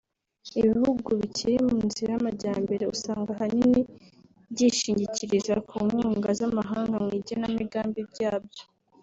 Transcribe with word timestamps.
Ibihugu 0.59 1.07
bikiri 1.19 1.55
mu 1.67 1.77
nzira 1.87 2.09
y’amajyambere 2.13 2.83
usanga 2.93 3.29
ahanini 3.33 3.81
byishingikiriza 4.51 5.55
ku 5.69 5.77
nkunga 5.89 6.29
z’amahanga 6.39 6.95
mu 7.03 7.09
igenamigambi 7.19 7.99
ryabyo 8.11 8.63